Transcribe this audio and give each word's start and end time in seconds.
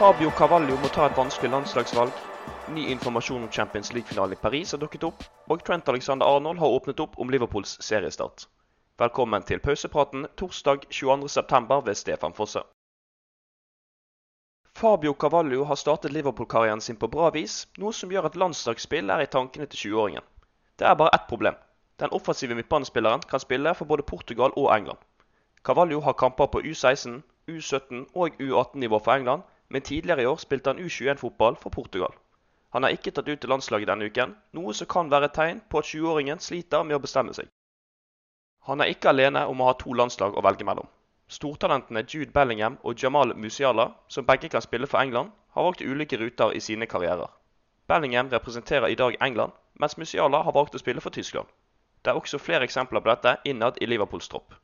Fabio 0.00 0.30
Cavallo 0.32 0.78
må 0.80 0.88
ta 0.88 1.04
et 1.10 1.16
vanskelig 1.18 1.50
landslagsvalg. 1.52 2.20
Ny 2.72 2.86
informasjon 2.94 3.42
om 3.44 3.50
Champions 3.52 3.90
League-finalen 3.92 4.32
i 4.32 4.38
Paris 4.40 4.70
har 4.72 4.80
dukket 4.80 5.02
opp, 5.04 5.26
og 5.52 5.60
Trent 5.66 5.90
Alexander 5.92 6.24
Arnold 6.24 6.56
har 6.62 6.76
åpnet 6.76 7.02
opp 7.04 7.18
om 7.20 7.28
Liverpools 7.28 7.74
seriestart. 7.84 8.46
Velkommen 9.02 9.44
til 9.44 9.60
pausepraten 9.60 10.24
torsdag 10.40 10.86
22.9. 10.88 11.82
ved 11.90 12.00
Stefan 12.00 12.32
Fosse. 12.38 12.62
Fabio 14.72 15.12
Cavallo 15.12 15.68
har 15.68 15.76
startet 15.76 16.16
Liverpool-karrieren 16.16 16.80
sin 16.80 16.96
på 16.96 17.12
bra 17.18 17.28
vis, 17.36 17.66
noe 17.76 17.92
som 17.92 18.08
gjør 18.08 18.30
at 18.30 18.40
landslagsspill 18.40 19.12
er 19.12 19.26
i 19.26 19.30
tankene 19.36 19.68
til 19.68 19.84
20-åringen. 19.84 20.24
Det 20.80 20.88
er 20.88 20.96
bare 20.96 21.12
ett 21.12 21.28
problem. 21.28 21.60
Den 22.00 22.16
offensive 22.16 22.56
midtbanespilleren 22.56 23.28
kan 23.28 23.44
spille 23.44 23.76
for 23.76 23.84
både 23.84 24.08
Portugal 24.14 24.56
og 24.56 24.72
England. 24.78 25.04
Cavallo 25.60 26.00
har 26.08 26.16
kamper 26.16 26.48
på 26.48 26.64
U16, 26.72 27.20
U17 27.52 28.06
og 28.16 28.40
U18-nivå 28.40 29.04
for 29.04 29.20
England, 29.20 29.44
men 29.70 29.82
tidligere 29.86 30.22
i 30.22 30.26
år 30.26 30.36
spilte 30.42 30.70
han 30.70 30.82
U21-fotball 30.82 31.56
for 31.62 31.70
Portugal. 31.70 32.12
Han 32.74 32.84
er 32.84 32.94
ikke 32.94 33.10
tatt 33.14 33.28
ut 33.28 33.40
til 33.42 33.50
landslaget 33.50 33.88
denne 33.90 34.06
uken, 34.10 34.36
noe 34.54 34.74
som 34.74 34.88
kan 34.90 35.10
være 35.10 35.30
et 35.30 35.36
tegn 35.38 35.60
på 35.70 35.80
at 35.80 35.88
20-åringen 35.90 36.42
sliter 36.42 36.84
med 36.86 36.98
å 36.98 37.02
bestemme 37.02 37.34
seg. 37.34 37.48
Han 38.68 38.80
er 38.80 38.92
ikke 38.92 39.10
alene 39.10 39.46
om 39.50 39.62
å 39.62 39.70
ha 39.70 39.74
to 39.78 39.94
landslag 39.96 40.36
å 40.36 40.44
velge 40.46 40.66
mellom. 40.68 40.86
Stortalentene 41.30 42.04
Jude 42.06 42.34
Bellingham 42.34 42.78
og 42.82 43.02
Jamal 43.02 43.34
Musiala, 43.34 43.88
som 44.08 44.26
begge 44.26 44.50
kan 44.52 44.62
spille 44.62 44.86
for 44.90 45.00
England, 45.00 45.30
har 45.54 45.66
valgt 45.66 45.82
ulike 45.82 46.18
ruter 46.18 46.54
i 46.54 46.60
sine 46.60 46.86
karrierer. 46.86 47.30
Bellingham 47.88 48.30
representerer 48.30 48.88
i 48.88 48.98
dag 48.98 49.16
England, 49.20 49.52
mens 49.74 49.96
Musiala 49.98 50.42
har 50.42 50.54
valgt 50.54 50.74
å 50.74 50.82
spille 50.82 51.00
for 51.00 51.10
Tyskland. 51.10 51.46
Det 52.04 52.10
er 52.10 52.18
også 52.18 52.38
flere 52.38 52.66
eksempler 52.66 53.02
på 53.02 53.10
dette 53.10 53.36
innad 53.44 53.78
i 53.80 53.86
Liverpools 53.86 54.28
tropp. 54.28 54.54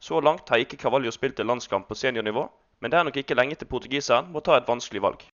Så 0.00 0.20
langt 0.20 0.48
har 0.48 0.60
ikke 0.62 0.76
Cavallo 0.76 1.10
spilt 1.10 1.40
en 1.40 1.48
landskamp 1.52 1.88
på 1.88 1.96
seniornivå, 1.96 2.44
men 2.80 2.90
det 2.90 2.98
er 2.98 3.08
nok 3.08 3.16
ikke 3.20 3.36
lenge 3.38 3.58
til 3.58 3.68
portugiseren 3.70 4.30
må 4.32 4.40
ta 4.40 4.56
et 4.56 4.68
vanskelig 4.68 5.02
valg. 5.02 5.24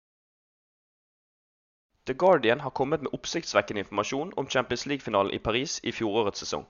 The 2.06 2.14
Guardian 2.14 2.60
har 2.60 2.70
kommet 2.70 3.02
med 3.02 3.14
oppsiktsvekkende 3.16 3.80
informasjon 3.84 4.32
om 4.36 4.48
Champions 4.48 4.86
League-finalen 4.86 5.32
i 5.32 5.38
Paris 5.38 5.78
i 5.82 5.92
fjorårets 5.92 6.44
sesong. 6.44 6.66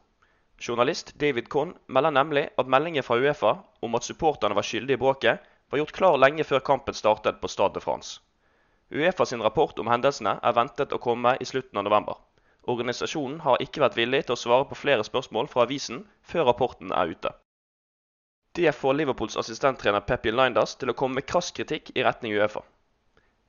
Journalist 0.67 1.15
David 1.21 1.49
Conn 1.51 1.73
melder 1.89 2.11
nemlig 2.11 2.45
at 2.59 2.71
meldingen 2.71 3.03
fra 3.03 3.19
Uefa 3.19 3.57
om 3.83 3.95
at 3.95 4.07
supporterne 4.07 4.55
var 4.55 4.63
skyldige 4.63 4.95
i 4.95 5.03
bråket, 5.03 5.41
var 5.71 5.79
gjort 5.79 5.97
klar 5.97 6.19
lenge 6.19 6.45
før 6.45 6.63
kampen 6.63 6.95
startet 6.95 7.41
på 7.41 7.49
Stade 7.49 7.75
de 7.75 7.81
France. 7.81 8.21
Uefa 8.95 9.25
sin 9.25 9.43
rapport 9.43 9.79
om 9.79 9.91
hendelsene 9.91 10.37
er 10.43 10.55
ventet 10.55 10.95
å 10.95 11.03
komme 11.03 11.35
i 11.41 11.49
slutten 11.51 11.83
av 11.83 11.89
november. 11.89 12.21
Organisasjonen 12.71 13.41
har 13.41 13.59
ikke 13.61 13.83
vært 13.83 13.97
villig 13.99 14.23
til 14.27 14.37
å 14.37 14.41
svare 14.41 14.69
på 14.71 14.79
flere 14.79 15.05
spørsmål 15.05 15.51
fra 15.51 15.67
avisen 15.67 16.05
før 16.23 16.47
rapporten 16.53 16.95
er 16.95 17.11
ute. 17.11 17.35
Det 18.57 18.73
får 18.73 18.95
Liverpools 18.95 19.37
assistenttrener 19.37 20.01
Peppi 20.01 20.31
Linders 20.31 20.77
til 20.79 20.93
å 20.93 20.95
komme 20.95 21.19
med 21.19 21.27
krass 21.27 21.49
kritikk 21.51 21.89
i 21.99 22.05
retning 22.07 22.37
Uefa. 22.39 22.61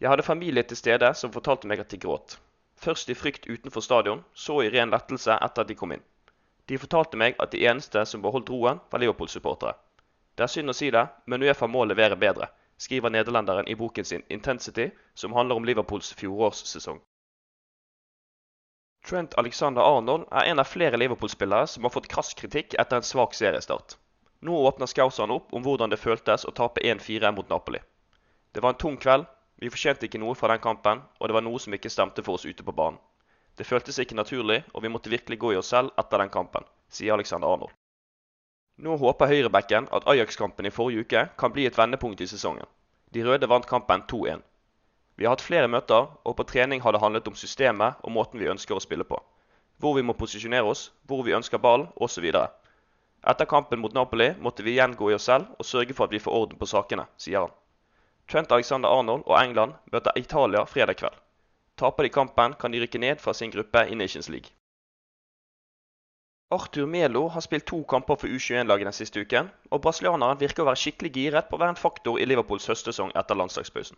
Jeg 0.02 0.10
hadde 0.10 0.24
familie 0.26 0.64
til 0.66 0.80
stede 0.80 1.12
som 1.14 1.34
fortalte 1.34 1.70
meg 1.70 1.84
at 1.84 1.92
de 1.94 2.00
gråt. 2.02 2.40
Først 2.82 3.12
i 3.14 3.16
frykt 3.16 3.46
utenfor 3.46 3.86
stadion, 3.86 4.24
så 4.34 4.64
i 4.64 4.72
ren 4.74 4.90
lettelse 4.90 5.36
etter 5.38 5.62
at 5.62 5.70
de 5.70 5.76
kom 5.78 5.94
inn. 5.94 6.02
De 6.66 6.80
fortalte 6.82 7.20
meg 7.22 7.38
at 7.38 7.54
de 7.54 7.62
eneste 7.70 8.02
som 8.10 8.24
beholdt 8.24 8.50
roen, 8.50 8.80
var 8.90 9.04
Liverpool-supportere. 9.04 9.76
Det 10.36 10.48
er 10.48 10.52
synd 10.52 10.74
å 10.74 10.76
si 10.76 10.90
det, 10.96 11.04
men 11.30 11.46
Uefa 11.46 11.70
må 11.70 11.84
levere 11.86 12.18
bedre, 12.18 12.48
skriver 12.82 13.14
nederlenderen 13.14 13.70
i 13.70 13.76
boken 13.78 14.10
sin 14.10 14.24
'Intensity', 14.30 14.90
som 15.14 15.38
handler 15.38 15.56
om 15.62 15.66
Liverpools 15.70 16.14
fjorårssesong. 16.18 16.98
Trent 19.06 19.38
Alexander 19.38 19.86
Arnold 19.86 20.26
er 20.32 20.50
en 20.50 20.60
av 20.60 20.66
flere 20.66 20.98
Liverpool-spillere 20.98 21.68
som 21.68 21.84
har 21.84 21.94
fått 21.94 22.10
krass 22.10 22.34
kritikk 22.34 22.74
etter 22.74 22.98
en 22.98 23.10
svak 23.14 23.38
seriestart. 23.38 24.00
Nå 24.40 24.58
åpner 24.68 24.90
Scouseren 24.90 25.32
opp 25.32 25.54
om 25.54 25.64
hvordan 25.64 25.90
det 25.90 26.02
føltes 26.02 26.46
å 26.46 26.54
tape 26.56 26.82
1-4 26.84 27.32
mot 27.36 27.50
Napoli. 27.50 27.80
Det 28.52 28.64
var 28.64 28.74
en 28.74 28.82
tung 28.82 28.98
kveld, 28.98 29.26
vi 29.56 29.72
fortjente 29.72 30.10
ikke 30.10 30.20
noe 30.20 30.36
fra 30.36 30.52
den 30.52 30.64
kampen, 30.64 31.02
og 31.20 31.28
det 31.28 31.36
var 31.36 31.44
noe 31.46 31.60
som 31.64 31.74
ikke 31.76 31.92
stemte 31.92 32.24
for 32.24 32.36
oss 32.36 32.46
ute 32.46 32.64
på 32.64 32.76
banen. 32.76 33.00
Det 33.56 33.68
føltes 33.68 34.00
ikke 34.04 34.18
naturlig, 34.20 34.64
og 34.74 34.84
vi 34.84 34.92
måtte 34.92 35.10
virkelig 35.10 35.40
gå 35.40 35.54
i 35.54 35.60
oss 35.60 35.72
selv 35.72 35.94
etter 36.02 36.20
den 36.20 36.32
kampen, 36.34 36.66
sier 36.92 37.16
Alexander 37.16 37.48
Arnold. 37.48 37.72
Nå 38.84 38.98
håper 39.00 39.32
høyrebacken 39.32 39.88
at 39.96 40.08
Ajax-kampen 40.12 40.68
i 40.68 40.74
forrige 40.76 41.06
uke 41.06 41.22
kan 41.40 41.54
bli 41.56 41.64
et 41.70 41.78
vendepunkt 41.80 42.20
i 42.20 42.28
sesongen. 42.28 42.68
De 43.16 43.24
røde 43.24 43.48
vant 43.48 43.68
kampen 43.70 44.04
2-1. 44.12 44.44
Vi 45.16 45.24
har 45.24 45.38
hatt 45.38 45.46
flere 45.46 45.72
møter, 45.72 46.10
og 46.28 46.36
på 46.36 46.44
trening 46.44 46.84
har 46.84 46.92
det 46.92 47.00
handlet 47.00 47.30
om 47.32 47.38
systemet 47.40 48.04
og 48.04 48.12
måten 48.12 48.42
vi 48.42 48.52
ønsker 48.52 48.76
å 48.76 48.84
spille 48.84 49.08
på. 49.08 49.22
Hvor 49.80 49.96
vi 49.96 50.04
må 50.04 50.18
posisjonere 50.20 50.68
oss, 50.68 50.90
hvor 51.08 51.24
vi 51.24 51.36
ønsker 51.38 51.64
ball, 51.64 51.88
osv. 51.96 52.28
Etter 53.26 53.46
kampen 53.50 53.80
mot 53.82 53.94
Napoli 53.94 54.34
måtte 54.40 54.64
vi 54.64 54.76
igjen 54.76 54.96
gå 54.96 55.12
i 55.12 55.16
oss 55.18 55.26
selv 55.30 55.56
og 55.58 55.66
sørge 55.66 55.94
for 55.98 56.06
at 56.06 56.14
vi 56.14 56.22
får 56.22 56.36
orden 56.40 56.60
på 56.62 56.68
sakene, 56.70 57.08
sier 57.18 57.46
han. 57.46 57.54
Trent 58.30 58.52
Alexander 58.54 58.90
Arnold 58.90 59.24
og 59.26 59.40
England 59.40 59.74
møter 59.94 60.18
Italia 60.20 60.62
fredag 60.70 61.00
kveld. 61.00 61.18
Taper 61.78 62.06
de 62.06 62.12
kampen, 62.14 62.54
kan 62.60 62.72
de 62.72 62.80
rykke 62.84 63.02
ned 63.02 63.20
fra 63.24 63.34
sin 63.34 63.52
gruppe 63.52 63.82
i 63.90 63.98
Nations 63.98 64.30
League. 64.30 64.54
Arthur 66.54 66.86
Melo 66.86 67.28
har 67.28 67.42
spilt 67.42 67.66
to 67.66 67.82
kamper 67.90 68.16
for 68.22 68.28
U21-laget 68.30 68.86
den 68.86 68.94
siste 68.94 69.22
uken, 69.26 69.50
og 69.74 69.82
brasilianeren 69.82 70.40
virker 70.40 70.62
å 70.64 70.70
være 70.70 70.82
skikkelig 70.84 71.12
giret 71.18 71.50
på 71.50 71.58
å 71.58 71.62
være 71.64 71.74
en 71.74 71.82
faktor 71.82 72.22
i 72.22 72.28
Liverpools 72.30 72.70
høstsesong 72.70 73.10
etter 73.18 73.40
landslagspausen. 73.42 73.98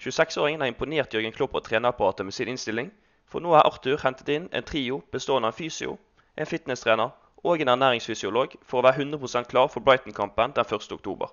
26-åringen 0.00 0.64
har 0.64 0.72
imponert 0.72 1.12
Jørgen 1.14 1.36
Klopp 1.36 1.54
og 1.54 1.64
trenerapparatet 1.68 2.26
med 2.26 2.34
sin 2.34 2.48
innstilling, 2.48 2.88
for 3.28 3.44
nå 3.44 3.52
er 3.52 3.68
Arthur 3.68 4.00
hentet 4.00 4.32
inn 4.32 4.48
en 4.52 4.64
trio 4.64 5.02
bestående 5.12 5.52
av 5.52 5.54
en 5.54 5.60
fysio, 5.60 5.98
en 6.36 6.48
fitnesstrener 6.48 7.12
og 7.44 7.60
en 7.60 7.68
ernæringsfysiolog 7.68 8.56
for 8.62 8.80
å 8.80 8.86
være 8.86 9.04
100% 9.04 9.50
klar 9.50 9.68
for 9.72 9.80
Brighton-kampen 9.80 10.54
den 10.56 10.64
1.10. 10.64 11.26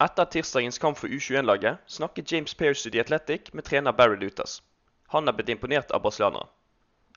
Etter 0.00 0.24
tirsdagens 0.24 0.78
kamp 0.78 0.96
for 0.96 1.12
U21-laget 1.12 1.78
snakket 1.86 2.32
James 2.32 2.54
Pearce 2.54 2.88
i 2.88 2.92
The 2.92 3.00
Athletic 3.00 3.52
med 3.52 3.64
trener 3.64 3.92
Barry 3.92 4.16
Lutas. 4.16 4.62
Han 5.12 5.28
er 5.28 5.36
blitt 5.36 5.52
imponert 5.52 5.90
av 5.92 6.00
brasilianeren. 6.02 6.48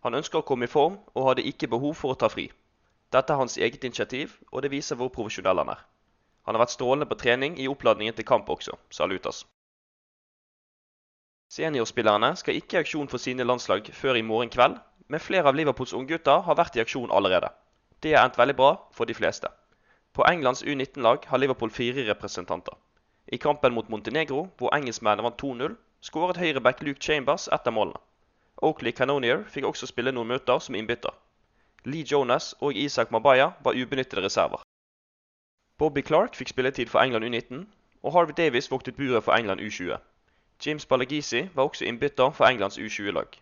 Han 0.04 0.18
ønsker 0.20 0.42
å 0.42 0.48
komme 0.48 0.68
i 0.68 0.72
form, 0.72 0.98
og 1.16 1.30
hadde 1.30 1.46
ikke 1.48 1.70
behov 1.72 1.96
for 1.96 2.12
å 2.12 2.20
ta 2.20 2.28
fri. 2.28 2.50
Dette 3.16 3.32
er 3.32 3.40
hans 3.40 3.56
eget 3.58 3.84
initiativ, 3.88 4.36
og 4.52 4.66
det 4.66 4.72
viser 4.74 5.00
hvor 5.00 5.14
profesjonell 5.16 5.62
han 5.62 5.72
er. 5.76 5.84
Han 6.44 6.58
har 6.58 6.66
vært 6.66 6.76
strålende 6.76 7.08
på 7.08 7.20
trening 7.22 7.56
i 7.56 7.70
oppladningen 7.72 8.18
til 8.18 8.28
kamp 8.28 8.50
også, 8.52 8.76
sa 8.92 9.08
Lutas. 9.08 9.46
Seniorspillerne 11.54 12.34
skal 12.36 12.58
ikke 12.60 12.80
i 12.80 12.84
aksjon 12.84 13.08
for 13.08 13.22
sine 13.22 13.46
landslag 13.48 13.88
før 13.96 14.20
i 14.20 14.26
morgen 14.26 14.52
kveld, 14.52 14.76
men 15.08 15.24
flere 15.24 15.48
av 15.48 15.56
Liverpools 15.56 15.94
unggutter 15.96 16.44
har 16.44 16.60
vært 16.60 16.76
i 16.76 16.84
aksjon 16.84 17.14
allerede. 17.16 17.54
Det 18.04 18.14
er 18.14 18.24
endt 18.24 18.38
veldig 18.38 18.56
bra 18.56 18.72
for 18.92 19.06
de 19.06 19.14
fleste. 19.16 19.48
På 20.14 20.26
Englands 20.28 20.64
U19-lag 20.64 21.26
har 21.28 21.38
Liverpool 21.38 21.72
fire 21.72 22.04
representanter. 22.10 22.74
I 23.28 23.38
kampen 23.38 23.74
mot 23.74 23.90
Montenegro, 23.90 24.48
hvor 24.58 24.76
engelskmennene 24.76 25.24
vant 25.24 25.44
2-0, 25.44 25.78
skåret 26.02 26.38
høyreback 26.38 26.84
Luke 26.84 27.00
Chambers 27.00 27.48
etter 27.48 27.72
målene. 27.72 28.02
Oakley 28.62 28.92
Canonier 28.92 29.46
fikk 29.48 29.66
også 29.66 29.88
spille 29.88 30.12
noen 30.12 30.28
møter 30.28 30.60
som 30.60 30.76
innbytter. 30.76 31.16
Lee 31.86 32.04
Jonas 32.12 32.54
og 32.60 32.76
Isak 32.76 33.12
Mabaya 33.12 33.50
var 33.64 33.80
ubenyttede 33.80 34.24
reserver. 34.26 34.62
Bobby 35.80 36.04
Clark 36.06 36.36
fikk 36.36 36.52
spilletid 36.52 36.92
for 36.92 37.00
England 37.00 37.26
U19, 37.26 37.66
og 38.04 38.14
Harvey 38.14 38.36
Davies 38.38 38.72
voktet 38.72 38.96
buret 38.96 39.24
for 39.24 39.34
England 39.36 39.62
U20. 39.62 39.98
James 40.66 40.86
Balagisi 40.86 41.50
var 41.56 41.64
også 41.64 41.86
innbytter 41.86 42.32
for 42.32 42.46
Englands 42.46 42.78
U20-lag. 42.78 43.40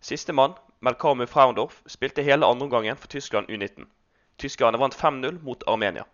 Sistemann, 0.00 0.52
Melkamu 0.84 1.26
Fraundorf, 1.26 1.78
spilte 1.86 2.22
hele 2.22 2.46
andreomgangen 2.46 2.96
for 3.00 3.08
Tyskland 3.08 3.48
U19. 3.48 3.86
Tyskerne 4.38 4.78
vant 4.78 4.94
5-0 4.94 5.38
mot 5.42 5.62
Armenia. 5.66 6.04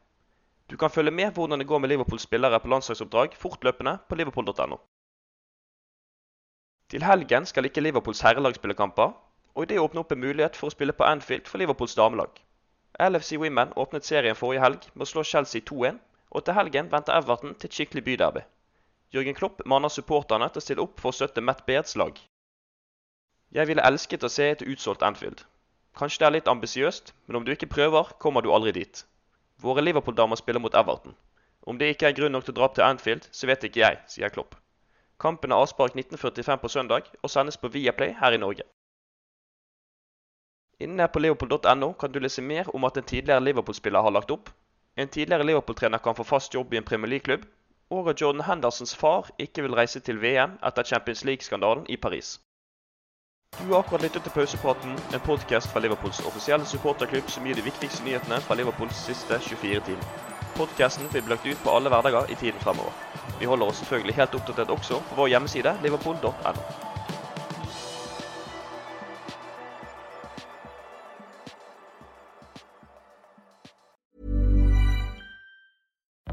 Du 0.70 0.76
kan 0.76 0.90
følge 0.90 1.10
med 1.10 1.32
hvordan 1.34 1.58
det 1.58 1.66
går 1.66 1.78
med 1.78 1.88
Liverpools 1.90 2.22
spillere 2.22 2.60
på 2.60 2.68
landslagsoppdrag 2.70 3.34
fortløpende 3.34 3.98
på 4.08 4.14
liverpool.no. 4.20 4.78
Til 6.90 7.02
helgen 7.02 7.46
skal 7.46 7.66
ikke 7.66 7.82
Liverpools 7.82 8.22
herrelag 8.22 8.54
spille 8.54 8.78
kamper, 8.78 9.10
og 9.54 9.68
det 9.68 9.80
åpner 9.82 10.04
opp 10.04 10.14
en 10.14 10.22
mulighet 10.22 10.56
for 10.56 10.70
å 10.70 10.76
spille 10.76 10.94
på 10.94 11.08
Anfield 11.08 11.50
for 11.50 11.58
Liverpools 11.58 11.98
damelag. 11.98 12.38
LFC 13.10 13.42
Women 13.42 13.74
åpnet 13.76 14.06
serien 14.06 14.38
forrige 14.38 14.62
helg 14.62 14.86
med 14.94 15.08
å 15.08 15.10
slå 15.10 15.26
Chelsea 15.26 15.66
2-1, 15.66 15.98
og 16.30 16.46
til 16.46 16.54
helgen 16.60 16.90
venter 16.94 17.18
Everton 17.18 17.58
til 17.58 17.66
et 17.70 17.80
skikkelig 17.80 18.06
byderby. 18.06 18.46
Jørgen 19.14 19.34
Klopp 19.34 19.66
maner 19.66 19.90
supporterne 19.90 20.46
til 20.50 20.62
å 20.62 20.68
stille 20.68 20.86
opp 20.86 21.02
for 21.02 21.10
å 21.10 21.18
støtte 21.18 21.42
Matt 21.42 21.66
Beards 21.66 21.98
lag. 21.98 22.14
Jeg 23.50 23.66
ville 23.66 23.82
elsket 23.82 24.22
å 24.22 24.28
se 24.30 24.44
et 24.52 24.60
utsolgt 24.62 25.02
Anfield. 25.02 25.40
Kanskje 25.98 26.22
det 26.22 26.26
er 26.26 26.34
litt 26.36 26.50
ambisiøst, 26.50 27.08
men 27.26 27.40
om 27.40 27.46
du 27.46 27.50
ikke 27.50 27.66
prøver, 27.70 28.12
kommer 28.22 28.44
du 28.46 28.52
aldri 28.54 28.72
dit. 28.76 29.04
Våre 29.58 29.82
Liverpool-damer 29.82 30.38
spiller 30.38 30.62
mot 30.62 30.74
Everton. 30.78 31.16
Om 31.66 31.78
det 31.80 31.88
ikke 31.92 32.06
er 32.08 32.14
grunn 32.16 32.32
nok 32.32 32.46
til 32.46 32.54
å 32.54 32.58
dra 32.60 32.68
til 32.74 32.84
Anfield, 32.86 33.26
så 33.34 33.48
vet 33.50 33.66
ikke 33.66 33.82
jeg, 33.82 33.98
sier 34.12 34.30
Klopp. 34.30 34.54
Kampen 35.20 35.50
er 35.52 35.60
avspark 35.60 35.96
1945 35.98 36.60
på 36.62 36.70
søndag 36.72 37.10
og 37.20 37.32
sendes 37.32 37.58
på 37.60 37.68
Viaplay 37.74 38.14
her 38.20 38.36
i 38.36 38.38
Norge. 38.40 38.64
Inne 40.80 41.08
på 41.12 41.20
leopold.no 41.20 41.90
kan 42.00 42.14
du 42.14 42.20
lese 42.22 42.40
mer 42.42 42.70
om 42.72 42.86
at 42.88 42.96
en 42.96 43.08
tidligere 43.10 43.44
Liverpool-spiller 43.44 44.06
har 44.06 44.14
lagt 44.14 44.30
opp, 44.32 44.48
en 44.96 45.08
tidligere 45.08 45.44
Liverpool-trener 45.44 45.98
kan 45.98 46.16
få 46.16 46.24
fast 46.24 46.54
jobb 46.54 46.72
i 46.72 46.78
en 46.78 46.86
Premier 46.86 47.10
League-klubb, 47.16 47.44
og 47.90 48.08
at 48.14 48.22
Jordan 48.22 48.46
Hendersons 48.46 48.94
far 48.96 49.28
ikke 49.38 49.66
vil 49.66 49.74
reise 49.74 50.00
til 50.00 50.22
VM 50.22 50.56
etter 50.64 50.86
Champions 50.86 51.24
League-skandalen 51.26 51.84
i 51.90 51.98
Paris. 52.00 52.38
Du 53.58 53.72
har 53.72 53.80
akkurat 53.80 54.02
lyttet 54.02 54.22
til 54.22 54.32
Pausepraten, 54.32 54.98
en 55.14 55.20
podkast 55.20 55.68
fra 55.72 55.80
Liverpools 55.80 56.20
offisielle 56.26 56.66
supporterklubb 56.66 57.30
som 57.30 57.46
gir 57.46 57.58
de 57.58 57.64
viktigste 57.66 58.04
nyhetene 58.06 58.38
fra 58.40 58.54
Liverpools 58.54 59.02
siste 59.08 59.38
24 59.38 59.80
timer. 59.88 60.06
Podkasten 60.56 61.08
blir 61.10 61.26
lagt 61.28 61.46
ut 61.46 61.58
på 61.64 61.74
alle 61.74 61.90
hverdager 61.92 62.30
i 62.30 62.38
tiden 62.40 62.60
fremover. 62.60 62.94
Vi 63.40 63.50
holder 63.50 63.66
oss 63.66 63.82
selvfølgelig 63.82 64.14
helt 64.14 64.34
oppdatert 64.38 64.70
også 64.70 65.02
på 65.10 65.18
vår 65.18 65.32
hjemmeside 65.34 65.74
liverpool.no. 65.82 66.54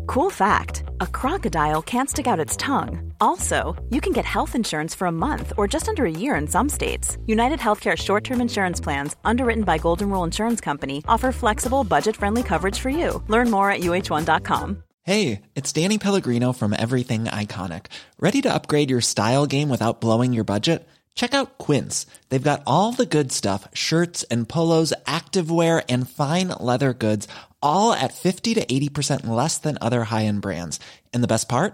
Cool 0.07 0.31
fact 0.31 0.83
a 0.99 1.07
crocodile 1.07 1.81
can't 1.81 2.09
stick 2.09 2.27
out 2.27 2.39
its 2.39 2.57
tongue. 2.57 3.06
Also, 3.21 3.75
you 3.89 4.01
can 4.01 4.13
get 4.13 4.25
health 4.25 4.55
insurance 4.55 4.95
for 4.95 5.05
a 5.07 5.11
month 5.11 5.53
or 5.57 5.67
just 5.67 5.87
under 5.87 6.05
a 6.05 6.11
year 6.23 6.35
in 6.35 6.47
some 6.47 6.69
states. 6.69 7.17
United 7.25 7.59
Healthcare 7.59 7.95
short 7.95 8.23
term 8.23 8.41
insurance 8.41 8.79
plans, 8.79 9.15
underwritten 9.23 9.63
by 9.63 9.77
Golden 9.77 10.09
Rule 10.09 10.23
Insurance 10.23 10.61
Company, 10.61 11.03
offer 11.07 11.31
flexible, 11.31 11.83
budget 11.83 12.15
friendly 12.15 12.43
coverage 12.43 12.79
for 12.79 12.89
you. 12.89 13.23
Learn 13.27 13.51
more 13.51 13.69
at 13.69 13.81
uh1.com. 13.81 14.83
Hey, 15.03 15.43
it's 15.55 15.71
Danny 15.71 15.97
Pellegrino 15.97 16.51
from 16.51 16.73
Everything 16.73 17.25
Iconic. 17.25 17.85
Ready 18.19 18.41
to 18.41 18.53
upgrade 18.53 18.89
your 18.89 19.01
style 19.01 19.45
game 19.45 19.69
without 19.69 20.01
blowing 20.01 20.33
your 20.33 20.43
budget? 20.43 20.85
Check 21.15 21.33
out 21.33 21.57
Quince. 21.57 22.05
They've 22.29 22.43
got 22.43 22.61
all 22.67 22.91
the 22.91 23.05
good 23.05 23.31
stuff 23.31 23.67
shirts 23.73 24.23
and 24.23 24.47
polos, 24.47 24.93
activewear, 25.05 25.83
and 25.89 26.09
fine 26.09 26.49
leather 26.59 26.93
goods 26.93 27.27
all 27.61 27.93
at 27.93 28.13
50 28.13 28.55
to 28.55 28.65
80% 28.65 29.27
less 29.27 29.57
than 29.57 29.77
other 29.81 30.03
high-end 30.03 30.41
brands. 30.41 30.79
And 31.13 31.23
the 31.23 31.27
best 31.27 31.49
part? 31.49 31.73